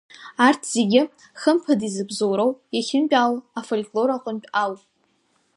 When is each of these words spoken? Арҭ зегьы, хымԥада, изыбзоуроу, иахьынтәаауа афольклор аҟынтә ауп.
Арҭ 0.45 0.61
зегьы, 0.75 1.01
хымԥада, 1.41 1.85
изыбзоуроу, 1.87 2.51
иахьынтәаауа 2.75 3.39
афольклор 3.59 4.09
аҟынтә 4.11 4.49
ауп. 4.63 4.81